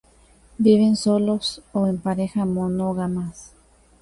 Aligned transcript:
Viven 0.57 0.95
solos 0.95 1.61
o 1.73 1.85
en 1.85 1.99
parejas 1.99 2.47
monógamas. 2.47 3.53